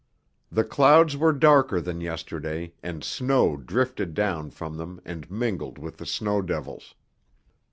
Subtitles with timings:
[0.51, 5.97] The clouds were darker than yesterday and snow drifted down from them and mingled with
[5.97, 6.95] the snow devils.